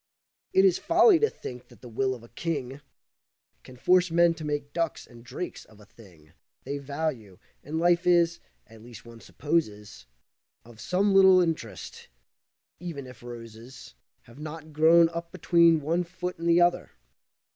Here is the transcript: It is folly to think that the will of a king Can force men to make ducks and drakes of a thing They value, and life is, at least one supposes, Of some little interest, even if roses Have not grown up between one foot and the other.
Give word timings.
It 0.51 0.65
is 0.65 0.79
folly 0.79 1.19
to 1.19 1.29
think 1.29 1.67
that 1.67 1.81
the 1.81 1.87
will 1.87 2.15
of 2.15 2.23
a 2.23 2.27
king 2.29 2.81
Can 3.61 3.77
force 3.77 4.09
men 4.09 4.33
to 4.33 4.43
make 4.43 4.73
ducks 4.73 5.05
and 5.05 5.23
drakes 5.23 5.63
of 5.63 5.79
a 5.79 5.85
thing 5.85 6.33
They 6.63 6.79
value, 6.79 7.37
and 7.63 7.77
life 7.77 8.07
is, 8.07 8.39
at 8.65 8.81
least 8.81 9.05
one 9.05 9.19
supposes, 9.21 10.07
Of 10.65 10.81
some 10.81 11.13
little 11.13 11.39
interest, 11.39 12.07
even 12.79 13.05
if 13.05 13.21
roses 13.21 13.93
Have 14.23 14.39
not 14.39 14.73
grown 14.73 15.07
up 15.09 15.31
between 15.31 15.81
one 15.81 16.03
foot 16.03 16.39
and 16.39 16.49
the 16.49 16.61
other. 16.61 16.89